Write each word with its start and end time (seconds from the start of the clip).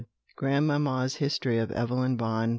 ]Grandmamma's 0.35 1.17
History 1.17 1.59
of 1.59 1.69
Evelyn 1.73 2.17
Vaughan. 2.17 2.49